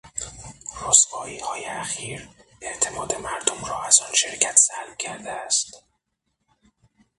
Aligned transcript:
رسواییهای 0.87 1.65
اخیر 1.65 2.29
اعتماد 2.61 3.15
مردم 3.15 3.65
را 3.67 3.83
از 3.83 3.99
آن 4.01 4.13
شرکت 4.13 4.57
سلب 4.57 4.97
کرده 4.97 5.31
است. 5.31 5.83